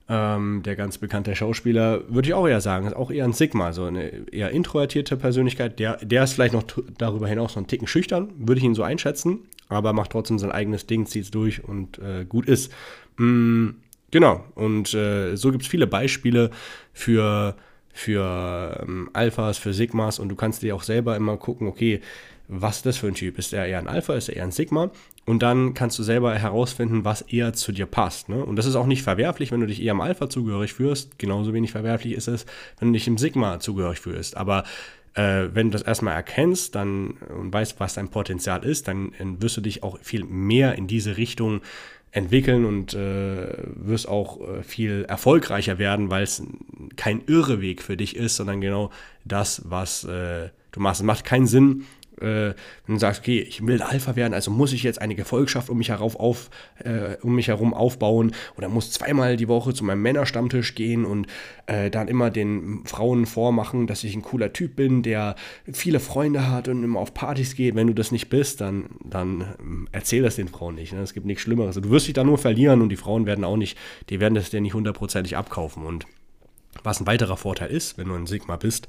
Ähm, 0.06 0.62
der 0.62 0.76
ganz 0.76 0.98
bekannte 0.98 1.34
Schauspieler, 1.34 2.02
würde 2.08 2.28
ich 2.28 2.34
auch 2.34 2.46
eher 2.46 2.60
sagen, 2.60 2.86
ist 2.86 2.94
auch 2.94 3.10
eher 3.10 3.24
ein 3.24 3.32
Sigma, 3.32 3.72
so 3.72 3.84
eine 3.84 4.30
eher 4.30 4.50
introvertierte 4.50 5.16
Persönlichkeit. 5.16 5.78
Der, 5.78 5.96
der 5.96 6.24
ist 6.24 6.34
vielleicht 6.34 6.52
noch 6.52 6.64
darüber 6.98 7.26
hinaus 7.26 7.56
noch 7.56 7.62
ein 7.62 7.68
Ticken 7.68 7.86
schüchtern, 7.86 8.30
würde 8.36 8.58
ich 8.58 8.64
ihn 8.64 8.74
so 8.74 8.82
einschätzen, 8.82 9.38
aber 9.70 9.94
macht 9.94 10.10
trotzdem 10.10 10.38
sein 10.38 10.52
eigenes 10.52 10.86
Ding, 10.86 11.06
zieht 11.06 11.24
es 11.24 11.30
durch 11.30 11.64
und 11.64 11.98
äh, 12.00 12.26
gut 12.26 12.46
ist. 12.46 12.70
Mm, 13.16 13.70
genau, 14.14 14.44
und 14.54 14.94
äh, 14.94 15.34
so 15.34 15.50
gibt 15.50 15.64
es 15.64 15.68
viele 15.68 15.88
Beispiele 15.88 16.50
für, 16.92 17.56
für 17.92 18.80
ähm, 18.80 19.10
Alphas, 19.12 19.58
für 19.58 19.74
Sigmas 19.74 20.20
und 20.20 20.28
du 20.28 20.36
kannst 20.36 20.62
dir 20.62 20.76
auch 20.76 20.84
selber 20.84 21.16
immer 21.16 21.36
gucken, 21.36 21.66
okay, 21.66 22.00
was 22.46 22.76
ist 22.76 22.86
das 22.86 22.96
für 22.96 23.08
ein 23.08 23.14
Typ? 23.14 23.38
Ist 23.38 23.52
er 23.52 23.66
eher 23.66 23.78
ein 23.78 23.88
Alpha, 23.88 24.14
ist 24.14 24.28
er 24.28 24.36
eher 24.36 24.44
ein 24.44 24.52
Sigma? 24.52 24.92
Und 25.24 25.42
dann 25.42 25.74
kannst 25.74 25.98
du 25.98 26.04
selber 26.04 26.32
herausfinden, 26.34 27.04
was 27.04 27.22
eher 27.22 27.54
zu 27.54 27.72
dir 27.72 27.86
passt. 27.86 28.28
Ne? 28.28 28.44
Und 28.44 28.54
das 28.54 28.66
ist 28.66 28.76
auch 28.76 28.86
nicht 28.86 29.02
verwerflich, 29.02 29.50
wenn 29.50 29.60
du 29.60 29.66
dich 29.66 29.82
eher 29.82 29.92
im 29.92 30.00
Alpha 30.00 30.28
zugehörig 30.30 30.74
fühlst. 30.74 31.18
Genauso 31.18 31.52
wenig 31.52 31.72
verwerflich 31.72 32.12
ist 32.12 32.28
es, 32.28 32.46
wenn 32.78 32.88
du 32.88 32.92
dich 32.92 33.08
im 33.08 33.18
Sigma 33.18 33.58
zugehörig 33.58 33.98
fühlst. 33.98 34.36
Aber 34.36 34.62
äh, 35.14 35.48
wenn 35.52 35.70
du 35.70 35.78
das 35.78 35.82
erstmal 35.82 36.14
erkennst 36.14 36.74
dann, 36.74 37.12
und 37.36 37.52
weißt, 37.52 37.80
was 37.80 37.94
dein 37.94 38.10
Potenzial 38.10 38.62
ist, 38.62 38.86
dann 38.86 39.12
wirst 39.40 39.56
du 39.56 39.60
dich 39.60 39.82
auch 39.82 39.98
viel 40.02 40.22
mehr 40.24 40.76
in 40.76 40.86
diese 40.86 41.16
Richtung 41.16 41.62
entwickeln 42.14 42.64
und 42.64 42.94
äh, 42.94 43.48
wirst 43.74 44.08
auch 44.08 44.40
äh, 44.40 44.62
viel 44.62 45.04
erfolgreicher 45.08 45.78
werden, 45.78 46.10
weil 46.10 46.22
es 46.22 46.42
kein 46.96 47.22
Irreweg 47.26 47.82
für 47.82 47.96
dich 47.96 48.14
ist, 48.14 48.36
sondern 48.36 48.60
genau 48.60 48.90
das, 49.24 49.62
was 49.64 50.04
äh, 50.04 50.50
du 50.70 50.80
machst. 50.80 51.00
Es 51.00 51.06
macht 51.06 51.24
keinen 51.24 51.48
Sinn, 51.48 51.84
äh, 52.20 52.54
du 52.86 52.98
sagst, 52.98 53.20
okay, 53.20 53.40
ich 53.40 53.66
will 53.66 53.82
Alpha 53.82 54.16
werden, 54.16 54.34
also 54.34 54.50
muss 54.50 54.72
ich 54.72 54.82
jetzt 54.82 55.00
eine 55.00 55.14
Gefolgschaft 55.14 55.70
um 55.70 55.78
mich, 55.78 55.88
herauf 55.88 56.16
auf, 56.16 56.50
äh, 56.84 57.16
um 57.22 57.34
mich 57.34 57.48
herum 57.48 57.74
aufbauen 57.74 58.32
oder 58.56 58.68
muss 58.68 58.90
zweimal 58.90 59.36
die 59.36 59.48
Woche 59.48 59.74
zu 59.74 59.84
meinem 59.84 60.02
Männerstammtisch 60.02 60.74
gehen 60.74 61.04
und 61.04 61.26
äh, 61.66 61.90
dann 61.90 62.08
immer 62.08 62.30
den 62.30 62.82
Frauen 62.84 63.26
vormachen, 63.26 63.86
dass 63.86 64.04
ich 64.04 64.14
ein 64.14 64.22
cooler 64.22 64.52
Typ 64.52 64.76
bin, 64.76 65.02
der 65.02 65.34
viele 65.72 66.00
Freunde 66.00 66.48
hat 66.48 66.68
und 66.68 66.84
immer 66.84 67.00
auf 67.00 67.14
Partys 67.14 67.56
geht. 67.56 67.74
Wenn 67.74 67.86
du 67.86 67.94
das 67.94 68.12
nicht 68.12 68.28
bist, 68.28 68.60
dann, 68.60 68.86
dann 69.02 69.54
ähm, 69.60 69.88
erzähl 69.92 70.22
das 70.22 70.36
den 70.36 70.48
Frauen 70.48 70.76
nicht. 70.76 70.92
Ne? 70.92 71.00
Es 71.00 71.14
gibt 71.14 71.26
nichts 71.26 71.42
Schlimmeres. 71.42 71.76
Du 71.76 71.90
wirst 71.90 72.06
dich 72.06 72.14
da 72.14 72.24
nur 72.24 72.38
verlieren 72.38 72.82
und 72.82 72.88
die 72.88 72.96
Frauen 72.96 73.26
werden 73.26 73.44
auch 73.44 73.56
nicht, 73.56 73.78
die 74.10 74.20
werden 74.20 74.34
das 74.34 74.50
dir 74.50 74.60
nicht 74.60 74.74
hundertprozentig 74.74 75.36
abkaufen. 75.36 75.84
Und 75.84 76.06
was 76.82 77.00
ein 77.00 77.06
weiterer 77.06 77.36
Vorteil 77.36 77.70
ist, 77.70 77.98
wenn 77.98 78.08
du 78.08 78.14
ein 78.14 78.26
Sigma 78.26 78.56
bist, 78.56 78.88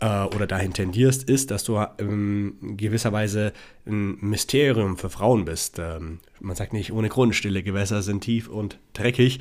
äh, 0.00 0.24
oder 0.24 0.46
dahin 0.46 0.72
tendierst, 0.72 1.28
ist, 1.28 1.50
dass 1.50 1.64
du 1.64 1.84
ähm, 1.98 2.56
gewisserweise 2.76 3.52
ein 3.86 4.18
Mysterium 4.20 4.96
für 4.96 5.10
Frauen 5.10 5.44
bist. 5.44 5.78
Ähm, 5.78 6.20
man 6.40 6.56
sagt 6.56 6.72
nicht 6.72 6.92
ohne 6.92 7.08
Grund, 7.08 7.34
stille 7.34 7.62
Gewässer 7.62 8.02
sind 8.02 8.22
tief 8.22 8.48
und 8.48 8.78
dreckig. 8.92 9.40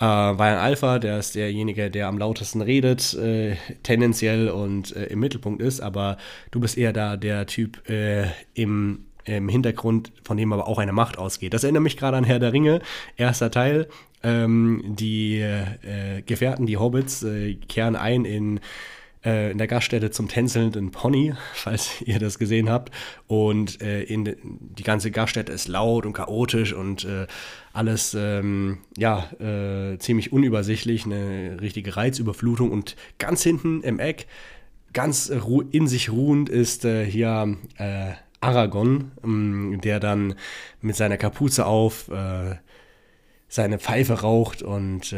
Äh, 0.00 0.04
weil 0.04 0.54
ein 0.54 0.58
Alpha, 0.58 0.98
der 0.98 1.18
ist 1.18 1.34
derjenige, 1.34 1.90
der 1.90 2.08
am 2.08 2.18
lautesten 2.18 2.60
redet, 2.60 3.14
äh, 3.14 3.56
tendenziell 3.82 4.48
und 4.48 4.94
äh, 4.96 5.06
im 5.06 5.20
Mittelpunkt 5.20 5.62
ist, 5.62 5.80
aber 5.80 6.16
du 6.50 6.60
bist 6.60 6.76
eher 6.76 6.92
da 6.92 7.16
der 7.16 7.46
Typ 7.46 7.88
äh, 7.88 8.26
im 8.54 9.06
im 9.26 9.48
Hintergrund, 9.48 10.12
von 10.22 10.36
dem 10.36 10.52
aber 10.52 10.68
auch 10.68 10.78
eine 10.78 10.92
Macht 10.92 11.18
ausgeht. 11.18 11.54
Das 11.54 11.64
erinnert 11.64 11.82
mich 11.82 11.96
gerade 11.96 12.16
an 12.16 12.24
Herr 12.24 12.38
der 12.38 12.52
Ringe, 12.52 12.80
erster 13.16 13.50
Teil. 13.50 13.88
Ähm, 14.22 14.82
die 14.86 15.38
äh, 15.38 16.22
Gefährten, 16.22 16.66
die 16.66 16.76
Hobbits, 16.76 17.22
äh, 17.22 17.54
kehren 17.54 17.96
ein 17.96 18.24
in 18.24 18.60
äh, 19.24 19.50
in 19.50 19.58
der 19.58 19.66
Gaststätte 19.66 20.10
zum 20.10 20.28
tänzelnden 20.28 20.90
Pony, 20.90 21.34
falls 21.54 22.02
ihr 22.02 22.18
das 22.18 22.38
gesehen 22.38 22.68
habt. 22.68 22.92
Und 23.26 23.80
äh, 23.80 24.02
in, 24.02 24.36
die 24.42 24.82
ganze 24.82 25.10
Gaststätte 25.10 25.52
ist 25.52 25.68
laut 25.68 26.06
und 26.06 26.12
chaotisch 26.12 26.72
und 26.72 27.04
äh, 27.04 27.26
alles 27.72 28.14
ähm, 28.14 28.78
ja, 28.96 29.30
äh, 29.40 29.98
ziemlich 29.98 30.32
unübersichtlich, 30.32 31.06
eine 31.06 31.58
richtige 31.60 31.96
Reizüberflutung. 31.96 32.70
Und 32.70 32.96
ganz 33.18 33.42
hinten 33.42 33.82
im 33.82 33.98
Eck, 33.98 34.26
ganz 34.92 35.32
in 35.70 35.88
sich 35.88 36.10
ruhend, 36.10 36.48
ist 36.48 36.84
äh, 36.84 37.04
hier 37.04 37.56
Aragorn, 38.40 39.12
ähm, 39.24 39.80
der 39.82 40.00
dann 40.00 40.34
mit 40.80 40.96
seiner 40.96 41.16
Kapuze 41.16 41.66
auf 41.66 42.10
seine 43.48 43.78
Pfeife 43.78 44.20
raucht 44.20 44.62
und 44.62 45.14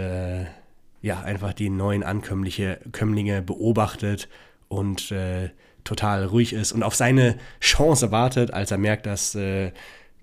ja, 1.06 1.20
einfach 1.20 1.52
die 1.52 1.70
neuen 1.70 2.02
Ankömmlinge 2.02 3.40
beobachtet 3.40 4.28
und 4.66 5.12
äh, 5.12 5.50
total 5.84 6.24
ruhig 6.24 6.52
ist 6.52 6.72
und 6.72 6.82
auf 6.82 6.96
seine 6.96 7.38
Chance 7.60 8.10
wartet, 8.10 8.52
als 8.52 8.72
er 8.72 8.78
merkt, 8.78 9.06
dass 9.06 9.36
äh, 9.36 9.70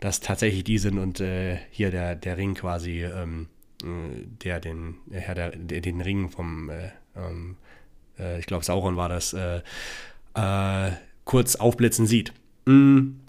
das 0.01 0.19
tatsächlich 0.19 0.65
die 0.65 0.79
sind 0.79 0.99
und 0.99 1.21
äh, 1.21 1.57
hier 1.71 1.89
der, 1.89 2.17
der 2.17 2.35
Ring 2.35 2.53
quasi, 2.53 3.01
ähm, 3.01 3.47
äh, 3.81 4.25
der 4.43 4.59
den, 4.59 4.95
Herr 5.09 5.35
der, 5.35 5.51
der, 5.51 5.79
den 5.79 6.01
Ring 6.01 6.29
vom, 6.29 6.69
äh, 6.69 6.89
ähm, 7.15 7.55
äh, 8.19 8.39
ich 8.39 8.45
glaube 8.45 8.65
Sauron 8.65 8.97
war 8.97 9.07
das, 9.07 9.33
kurz 11.23 11.55
aufblitzen 11.55 12.07
sieht. 12.07 12.33
Mhm. 12.65 13.21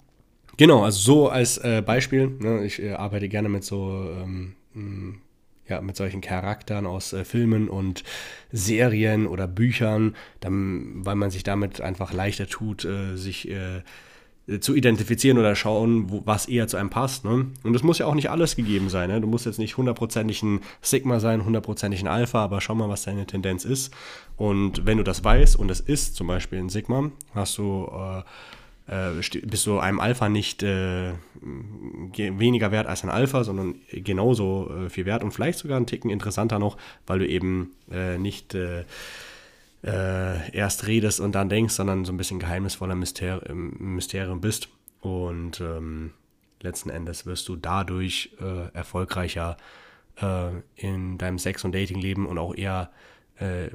Genau, 0.57 0.83
also 0.83 0.99
so 0.99 1.29
als 1.29 1.61
Beispiel, 1.85 2.27
ne, 2.27 2.65
ich 2.65 2.81
arbeite 2.93 3.29
gerne 3.29 3.47
mit 3.47 3.63
so 3.63 4.09
ähm, 4.09 4.55
ja, 5.67 5.81
mit 5.81 5.95
solchen 5.95 6.21
Charakteren 6.21 6.85
aus 6.85 7.13
äh, 7.13 7.25
Filmen 7.25 7.69
und 7.69 8.03
Serien 8.51 9.27
oder 9.27 9.47
Büchern, 9.47 10.15
dann, 10.39 11.05
weil 11.05 11.15
man 11.15 11.31
sich 11.31 11.43
damit 11.43 11.81
einfach 11.81 12.13
leichter 12.13 12.47
tut, 12.47 12.85
äh, 12.85 13.15
sich 13.15 13.49
äh, 13.49 13.81
zu 14.59 14.75
identifizieren 14.75 15.39
oder 15.39 15.55
schauen, 15.55 16.11
wo, 16.11 16.21
was 16.25 16.47
eher 16.47 16.67
zu 16.67 16.77
einem 16.77 16.91
passt. 16.91 17.25
Ne? 17.25 17.47
Und 17.63 17.75
es 17.75 17.81
muss 17.81 17.97
ja 17.97 18.05
auch 18.05 18.13
nicht 18.13 18.29
alles 18.29 18.55
gegeben 18.55 18.89
sein. 18.89 19.09
Ne? 19.09 19.19
Du 19.19 19.27
musst 19.27 19.45
jetzt 19.47 19.57
nicht 19.57 19.77
hundertprozentig 19.77 20.43
ein 20.43 20.61
Sigma 20.81 21.19
sein, 21.19 21.45
hundertprozentig 21.45 22.01
ein 22.01 22.07
Alpha, 22.07 22.43
aber 22.43 22.61
schau 22.61 22.75
mal, 22.75 22.89
was 22.89 23.03
deine 23.03 23.25
Tendenz 23.25 23.65
ist. 23.65 23.91
Und 24.37 24.85
wenn 24.85 24.97
du 24.97 25.03
das 25.03 25.23
weißt 25.23 25.55
und 25.55 25.71
es 25.71 25.79
ist 25.79 26.15
zum 26.15 26.27
Beispiel 26.27 26.59
ein 26.59 26.69
Sigma, 26.69 27.11
hast 27.33 27.57
du 27.57 27.89
äh, 27.91 28.21
bist 28.87 29.65
du 29.65 29.79
einem 29.79 29.99
Alpha 29.99 30.29
nicht 30.29 30.61
äh, 30.61 31.13
weniger 31.41 32.71
wert 32.71 32.85
als 32.85 33.03
ein 33.03 33.09
Alpha, 33.09 33.43
sondern 33.43 33.75
genauso 33.91 34.69
äh, 34.69 34.89
viel 34.89 35.05
wert 35.05 35.23
und 35.23 35.31
vielleicht 35.31 35.57
sogar 35.57 35.77
einen 35.77 35.87
Ticken 35.87 36.11
interessanter 36.11 36.59
noch, 36.59 36.77
weil 37.07 37.19
du 37.19 37.27
eben 37.27 37.71
äh, 37.91 38.19
nicht 38.19 38.53
äh, 38.53 38.85
äh, 39.83 40.51
erst 40.51 40.85
redest 40.85 41.19
und 41.19 41.33
dann 41.33 41.49
denkst, 41.49 41.73
sondern 41.73 42.05
so 42.05 42.13
ein 42.13 42.17
bisschen 42.17 42.39
geheimnisvoller 42.39 42.95
Myster 42.95 43.41
Mysterium 43.53 44.39
bist. 44.39 44.69
Und 45.01 45.61
ähm, 45.61 46.11
letzten 46.61 46.91
Endes 46.91 47.25
wirst 47.25 47.47
du 47.47 47.55
dadurch 47.55 48.31
erfolgreicher 48.73 49.57
in 50.75 51.17
deinem 51.17 51.37
Sex- 51.37 51.65
und 51.65 51.75
Dating-Leben 51.75 52.25
und 52.25 52.39
auch 52.39 52.55
eher 52.55 52.89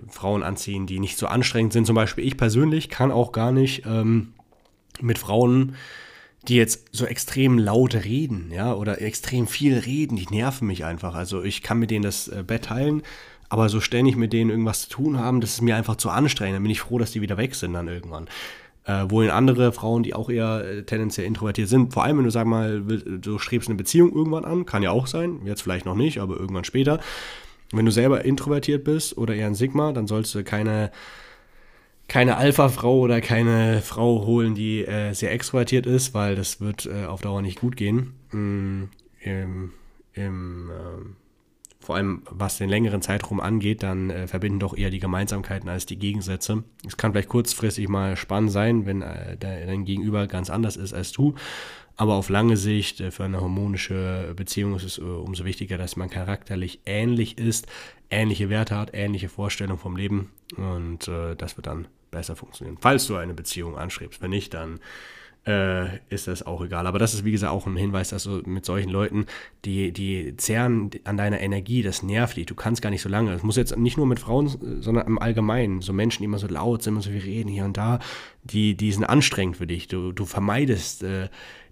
Frauen 0.09 0.43
anziehen, 0.43 0.87
die 0.87 0.99
nicht 0.99 1.19
so 1.19 1.27
anstrengend 1.27 1.75
sind. 1.75 1.87
Zum 1.87 1.95
Beispiel 1.95 2.27
ich 2.27 2.39
persönlich 2.39 2.89
kann 2.89 3.13
auch 3.13 3.31
gar 3.31 3.53
nicht 3.53 3.85
ähm, 3.85 4.33
mit 5.03 5.19
Frauen, 5.19 5.75
die 6.49 6.57
jetzt 6.57 6.89
so 6.93 7.05
extrem 7.05 7.59
laut 7.59 7.95
reden, 7.95 8.51
ja, 8.53 8.73
oder 8.75 9.01
extrem 9.03 9.47
viel 9.47 9.79
reden, 9.79 10.17
die 10.17 10.27
nerven 10.31 10.67
mich 10.67 10.85
einfach. 10.85 11.15
Also 11.15 11.43
ich 11.43 11.63
kann 11.63 11.79
mit 11.79 11.91
denen 11.91 12.03
das 12.03 12.29
äh, 12.29 12.43
Bett 12.47 12.67
teilen, 12.67 13.03
aber 13.49 13.69
so 13.69 13.81
ständig 13.81 14.17
mit 14.17 14.33
denen 14.33 14.51
irgendwas 14.51 14.83
zu 14.83 14.91
tun 14.91 15.19
haben, 15.19 15.41
das 15.41 15.55
ist 15.55 15.61
mir 15.61 15.77
einfach 15.77 15.97
zu 15.97 16.09
anstrengend. 16.09 16.57
Dann 16.57 16.63
bin 16.63 16.73
ich 16.73 16.81
froh, 16.81 16.99
dass 16.99 17.13
die 17.13 17.21
wieder 17.21 17.37
weg 17.37 17.55
sind 17.55 17.75
dann 17.75 17.89
irgendwann. 17.89 18.29
Äh, 18.85 19.05
wohin 19.09 19.31
andere 19.31 19.73
Frauen, 19.73 20.03
die 20.03 20.15
auch 20.15 20.31
eher 20.31 20.65
äh, 20.65 20.83
tendenziell 20.85 21.27
introvertiert 21.27 21.69
sind, 21.69 21.93
vor 21.93 22.05
allem 22.05 22.19
wenn 22.19 22.25
du 22.25 22.31
sag 22.31 22.47
mal, 22.47 22.81
du 22.81 23.39
strebst 23.39 23.69
eine 23.69 23.77
Beziehung 23.77 24.13
irgendwann 24.13 24.47
an, 24.47 24.65
kann 24.65 24.83
ja 24.83 24.91
auch 24.91 25.07
sein, 25.07 25.41
jetzt 25.45 25.63
vielleicht 25.63 25.85
noch 25.85 25.97
nicht, 25.97 26.19
aber 26.19 26.39
irgendwann 26.39 26.65
später. 26.65 27.01
Wenn 27.73 27.85
du 27.85 27.93
selber 27.93 28.25
introvertiert 28.25 28.83
bist 28.85 29.19
oder 29.19 29.35
eher 29.35 29.47
ein 29.47 29.55
Sigma, 29.55 29.93
dann 29.93 30.07
sollst 30.07 30.35
du 30.35 30.43
keine 30.43 30.91
keine 32.11 32.39
Alpha-Frau 32.39 32.99
oder 32.99 33.21
keine 33.21 33.83
Frau 33.83 34.27
holen, 34.27 34.57
die 34.57 34.85
äh, 34.85 35.13
sehr 35.13 35.31
extrovertiert 35.31 35.87
ist, 35.87 36.13
weil 36.13 36.35
das 36.35 36.61
wird 36.61 36.87
äh, 36.87 37.05
auf 37.05 37.21
Dauer 37.21 37.41
nicht 37.41 37.61
gut 37.61 37.77
gehen. 37.77 38.15
Mm, 38.33 38.85
im, 39.21 39.73
im, 40.15 40.71
äh, 40.71 41.05
vor 41.79 41.95
allem 41.95 42.23
was 42.29 42.59
den 42.59 42.69
längeren 42.69 43.01
Zeitraum 43.01 43.39
angeht, 43.39 43.85
dann 43.85 44.11
äh, 44.11 44.27
verbinden 44.27 44.59
doch 44.59 44.77
eher 44.77 44.91
die 44.91 44.99
Gemeinsamkeiten 44.99 45.69
als 45.69 45.87
die 45.87 46.01
Gegensätze. 46.01 46.65
Es 46.85 46.97
kann 46.97 47.13
vielleicht 47.13 47.29
kurzfristig 47.29 47.89
mal 47.89 48.17
spannend 48.17 48.51
sein, 48.51 48.87
wenn 48.87 49.03
äh, 49.03 49.37
dein 49.37 49.85
Gegenüber 49.85 50.27
ganz 50.27 50.51
anders 50.51 50.77
ist 50.77 50.93
als 50.93 51.13
du. 51.13 51.37
Aber 51.95 52.15
auf 52.15 52.29
lange 52.29 52.57
Sicht 52.57 53.01
äh, 53.01 53.13
für 53.13 53.23
eine 53.23 53.41
harmonische 53.41 54.35
Beziehung 54.35 54.75
ist 54.75 54.83
es 54.83 54.99
umso 54.99 55.45
wichtiger, 55.45 55.79
dass 55.79 55.95
man 55.95 56.11
charakterlich 56.11 56.81
ähnlich 56.87 57.39
ist, 57.39 57.69
ähnliche 58.11 58.51
Werte 58.51 58.77
hat, 58.77 58.91
ähnliche 58.95 59.29
Vorstellungen 59.29 59.79
vom 59.79 59.95
Leben. 59.95 60.33
Und 60.57 61.07
das 61.07 61.57
wird 61.57 61.69
dann 61.69 61.87
besser 62.11 62.37
funktionieren. 62.37 62.79
Falls 62.81 63.07
du 63.07 63.17
eine 63.17 63.35
Beziehung 63.35 63.77
anstrebst. 63.77 64.23
Wenn 64.23 64.31
nicht, 64.31 64.55
dann 64.55 64.81
äh, 65.47 65.99
ist 66.11 66.29
das 66.29 66.47
auch 66.47 66.63
egal. 66.63 66.87
Aber 66.87 66.99
das 66.99 67.15
ist, 67.15 67.25
wie 67.25 67.33
gesagt, 67.33 67.53
auch 67.53 67.67
ein 67.67 67.77
Hinweis, 67.77 68.11
dass 68.11 68.25
du 68.25 68.43
mit 68.45 68.65
solchen 68.65 68.91
Leuten, 68.91 69.27
die, 69.65 69.93
die 69.93 70.37
zehren 70.37 70.91
an 71.05 71.17
deiner 71.17 71.41
Energie, 71.41 71.83
das 71.83 72.03
nervt 72.03 72.37
dich. 72.37 72.47
Du 72.47 72.55
kannst 72.55 72.83
gar 72.83 72.91
nicht 72.91 73.03
so 73.03 73.09
lange. 73.09 73.33
Es 73.33 73.43
muss 73.43 73.57
jetzt 73.57 73.77
nicht 73.77 73.97
nur 73.97 74.07
mit 74.07 74.21
Frauen, 74.21 74.49
sondern 74.81 75.07
im 75.07 75.19
Allgemeinen. 75.19 75.81
So 75.81 75.93
Menschen, 75.93 76.23
die 76.23 76.27
immer 76.27 76.39
so 76.39 76.47
laut 76.47 76.83
sind, 76.83 76.95
immer 76.95 77.03
so 77.03 77.11
viel 77.11 77.21
reden 77.21 77.49
hier 77.49 77.65
und 77.65 77.77
da, 77.77 78.01
die, 78.45 78.77
die 78.77 78.93
sind 78.93 79.05
anstrengend 79.05 79.57
für 79.57 79.67
dich. 79.67 79.89
Du, 79.89 80.13
du 80.13 80.27
vermeidest 80.27 81.03
äh, 81.03 81.29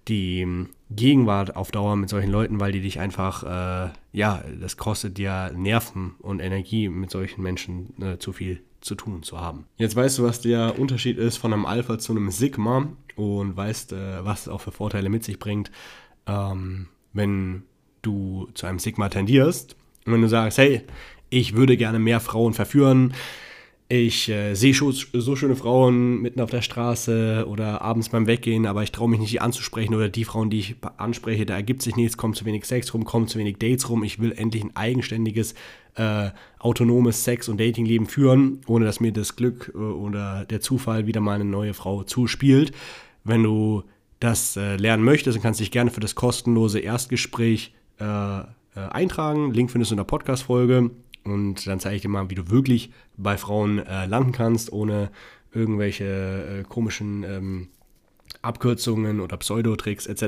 die 0.08 0.66
Gegenwart 0.90 1.54
auf 1.54 1.70
Dauer 1.70 1.96
mit 1.96 2.08
solchen 2.08 2.30
Leuten, 2.30 2.60
weil 2.60 2.72
die 2.72 2.80
dich 2.80 2.98
einfach, 2.98 3.42
äh, 3.42 3.90
ja, 4.12 4.42
das 4.58 4.78
kostet 4.78 5.18
dir 5.18 5.52
Nerven 5.54 6.14
und 6.20 6.40
Energie, 6.40 6.88
mit 6.88 7.10
solchen 7.10 7.42
Menschen 7.42 7.92
äh, 8.02 8.18
zu 8.18 8.32
viel 8.32 8.62
zu 8.80 8.94
tun 8.94 9.22
zu 9.22 9.40
haben. 9.40 9.66
Jetzt 9.76 9.96
weißt 9.96 10.18
du, 10.18 10.22
was 10.24 10.40
der 10.40 10.78
Unterschied 10.78 11.18
ist 11.18 11.36
von 11.36 11.52
einem 11.52 11.66
Alpha 11.66 11.98
zu 11.98 12.12
einem 12.12 12.30
Sigma 12.30 12.88
und 13.16 13.56
weißt, 13.56 13.92
äh, 13.92 14.24
was 14.24 14.42
es 14.42 14.48
auch 14.48 14.60
für 14.60 14.72
Vorteile 14.72 15.08
mit 15.08 15.24
sich 15.24 15.38
bringt, 15.38 15.70
ähm, 16.26 16.88
wenn 17.12 17.64
du 18.02 18.48
zu 18.54 18.66
einem 18.66 18.78
Sigma 18.78 19.08
tendierst. 19.08 19.76
Und 20.06 20.12
wenn 20.12 20.22
du 20.22 20.28
sagst, 20.28 20.58
hey, 20.58 20.82
ich 21.30 21.54
würde 21.54 21.76
gerne 21.76 21.98
mehr 21.98 22.20
Frauen 22.20 22.54
verführen, 22.54 23.14
ich 23.90 24.28
äh, 24.28 24.54
sehe 24.54 24.74
so 24.74 25.36
schöne 25.36 25.56
Frauen 25.56 26.20
mitten 26.20 26.42
auf 26.42 26.50
der 26.50 26.60
Straße 26.60 27.46
oder 27.48 27.80
abends 27.80 28.10
beim 28.10 28.26
Weggehen, 28.26 28.66
aber 28.66 28.82
ich 28.82 28.92
traue 28.92 29.08
mich 29.08 29.18
nicht, 29.18 29.32
die 29.32 29.40
anzusprechen 29.40 29.94
oder 29.94 30.10
die 30.10 30.24
Frauen, 30.24 30.50
die 30.50 30.58
ich 30.58 30.76
anspreche, 30.98 31.46
da 31.46 31.54
ergibt 31.54 31.80
sich 31.80 31.96
nichts, 31.96 32.18
kommt 32.18 32.36
zu 32.36 32.44
wenig 32.44 32.66
Sex 32.66 32.92
rum, 32.92 33.04
kommt 33.06 33.30
zu 33.30 33.38
wenig 33.38 33.56
Dates 33.56 33.88
rum. 33.88 34.04
Ich 34.04 34.18
will 34.18 34.32
endlich 34.32 34.62
ein 34.62 34.76
eigenständiges, 34.76 35.54
äh, 35.94 36.30
autonomes 36.58 37.24
Sex- 37.24 37.48
und 37.48 37.58
Datingleben 37.58 38.06
führen, 38.06 38.60
ohne 38.66 38.84
dass 38.84 39.00
mir 39.00 39.12
das 39.12 39.36
Glück 39.36 39.72
äh, 39.74 39.78
oder 39.78 40.44
der 40.44 40.60
Zufall 40.60 41.06
wieder 41.06 41.22
mal 41.22 41.36
eine 41.36 41.46
neue 41.46 41.72
Frau 41.72 42.02
zuspielt. 42.02 42.72
Wenn 43.24 43.42
du 43.42 43.84
das 44.20 44.58
äh, 44.58 44.76
lernen 44.76 45.02
möchtest, 45.02 45.36
dann 45.36 45.42
kannst 45.42 45.60
du 45.60 45.64
dich 45.64 45.70
gerne 45.70 45.90
für 45.90 46.00
das 46.00 46.14
kostenlose 46.14 46.80
Erstgespräch 46.80 47.72
äh, 48.00 48.04
äh, 48.04 48.44
eintragen. 48.74 49.54
Link 49.54 49.70
findest 49.70 49.92
du 49.92 49.94
in 49.94 49.98
der 49.98 50.04
Podcast-Folge. 50.04 50.90
Und 51.30 51.66
dann 51.66 51.80
zeige 51.80 51.96
ich 51.96 52.02
dir 52.02 52.08
mal, 52.08 52.30
wie 52.30 52.34
du 52.34 52.50
wirklich 52.50 52.90
bei 53.16 53.36
Frauen 53.36 53.78
äh, 53.78 54.06
landen 54.06 54.32
kannst, 54.32 54.72
ohne 54.72 55.10
irgendwelche 55.52 56.04
äh, 56.60 56.62
komischen 56.64 57.24
ähm, 57.24 57.68
Abkürzungen 58.42 59.20
oder 59.20 59.36
Pseudotricks 59.36 60.06
etc. 60.06 60.22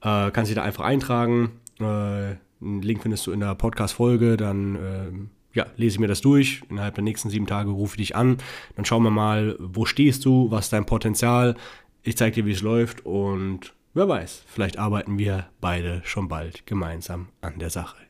Äh, 0.00 0.30
kannst 0.30 0.50
du 0.50 0.54
da 0.54 0.62
einfach 0.62 0.84
eintragen. 0.84 1.52
Äh, 1.80 2.36
einen 2.60 2.82
Link 2.82 3.02
findest 3.02 3.26
du 3.26 3.32
in 3.32 3.40
der 3.40 3.54
Podcast-Folge. 3.54 4.36
Dann 4.36 4.76
ähm, 4.76 5.30
ja, 5.54 5.66
lese 5.76 5.96
ich 5.96 6.00
mir 6.00 6.08
das 6.08 6.20
durch. 6.20 6.62
Innerhalb 6.70 6.94
der 6.94 7.04
nächsten 7.04 7.30
sieben 7.30 7.46
Tage 7.46 7.70
rufe 7.70 7.94
ich 7.94 8.08
dich 8.08 8.16
an. 8.16 8.38
Dann 8.76 8.84
schauen 8.84 9.02
wir 9.02 9.10
mal, 9.10 9.56
wo 9.58 9.84
stehst 9.84 10.24
du, 10.24 10.50
was 10.50 10.66
ist 10.66 10.72
dein 10.72 10.86
Potenzial. 10.86 11.56
Ich 12.02 12.16
zeige 12.16 12.36
dir, 12.36 12.46
wie 12.46 12.52
es 12.52 12.62
läuft 12.62 13.04
und 13.04 13.74
wer 13.94 14.08
weiß, 14.08 14.44
vielleicht 14.46 14.78
arbeiten 14.78 15.18
wir 15.18 15.48
beide 15.60 16.00
schon 16.04 16.28
bald 16.28 16.66
gemeinsam 16.66 17.28
an 17.40 17.58
der 17.58 17.70
Sache. 17.70 18.07